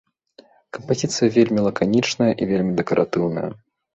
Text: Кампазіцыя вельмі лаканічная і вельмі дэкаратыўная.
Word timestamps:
Кампазіцыя 0.77 1.29
вельмі 1.35 1.65
лаканічная 1.67 2.31
і 2.45 2.49
вельмі 2.53 2.71
дэкаратыўная. 2.83 3.47